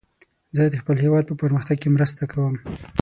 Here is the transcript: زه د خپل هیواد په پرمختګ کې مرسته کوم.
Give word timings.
زه 0.55 0.63
د 0.67 0.75
خپل 0.81 0.95
هیواد 1.05 1.23
په 1.27 1.35
پرمختګ 1.43 1.77
کې 1.81 1.89
مرسته 1.95 2.23
کوم. 2.31 2.55